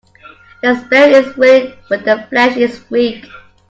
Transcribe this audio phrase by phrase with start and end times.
[0.63, 3.27] The spirit is willing but the flesh is weak.